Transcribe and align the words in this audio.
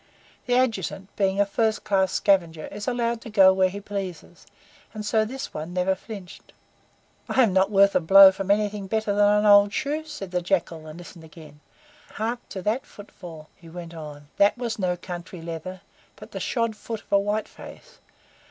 The 0.47 0.55
Adjutant, 0.55 1.15
being 1.15 1.39
a 1.39 1.45
first 1.45 1.83
class 1.83 2.11
scavenger, 2.13 2.65
is 2.71 2.87
allowed 2.87 3.21
to 3.21 3.29
go 3.29 3.53
where 3.53 3.69
he 3.69 3.79
pleases, 3.79 4.47
and 4.95 5.05
so 5.05 5.25
this 5.25 5.53
one 5.53 5.75
never 5.75 5.93
flinched. 5.93 6.53
"I 7.29 7.43
am 7.43 7.53
not 7.53 7.69
worth 7.69 7.93
a 7.93 7.99
blow 7.99 8.31
from 8.31 8.49
anything 8.49 8.87
better 8.87 9.13
than 9.13 9.29
an 9.29 9.45
old 9.45 9.71
shoe," 9.73 10.03
said 10.05 10.31
the 10.31 10.41
Jackal, 10.41 10.87
and 10.87 10.97
listened 10.97 11.23
again. 11.23 11.59
"Hark 12.13 12.39
to 12.49 12.63
that 12.63 12.83
footfall!" 12.87 13.49
he 13.55 13.69
went 13.69 13.93
on. 13.93 14.27
"That 14.37 14.57
was 14.57 14.79
no 14.79 14.97
country 14.97 15.39
leather, 15.39 15.81
but 16.15 16.31
the 16.31 16.39
shod 16.39 16.75
foot 16.75 17.01
of 17.03 17.11
a 17.11 17.19
white 17.19 17.47
face. 17.47 17.99